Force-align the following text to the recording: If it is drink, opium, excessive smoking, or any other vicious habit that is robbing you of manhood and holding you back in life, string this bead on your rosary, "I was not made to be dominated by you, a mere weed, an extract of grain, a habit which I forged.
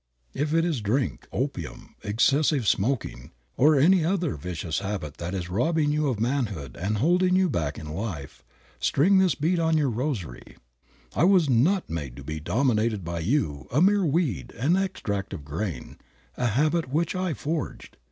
If 0.33 0.51
it 0.51 0.65
is 0.65 0.81
drink, 0.81 1.27
opium, 1.31 1.93
excessive 2.03 2.67
smoking, 2.67 3.29
or 3.55 3.75
any 3.79 4.03
other 4.03 4.33
vicious 4.35 4.79
habit 4.79 5.17
that 5.17 5.35
is 5.35 5.47
robbing 5.47 5.91
you 5.91 6.07
of 6.07 6.19
manhood 6.19 6.75
and 6.75 6.97
holding 6.97 7.35
you 7.35 7.51
back 7.51 7.77
in 7.77 7.87
life, 7.87 8.43
string 8.79 9.19
this 9.19 9.35
bead 9.35 9.59
on 9.59 9.77
your 9.77 9.91
rosary, 9.91 10.57
"I 11.15 11.25
was 11.25 11.51
not 11.51 11.87
made 11.87 12.15
to 12.15 12.23
be 12.23 12.39
dominated 12.39 13.05
by 13.05 13.19
you, 13.19 13.67
a 13.71 13.79
mere 13.79 14.03
weed, 14.03 14.53
an 14.53 14.75
extract 14.75 15.33
of 15.35 15.45
grain, 15.45 15.99
a 16.35 16.47
habit 16.47 16.89
which 16.91 17.15
I 17.15 17.35
forged. 17.35 17.95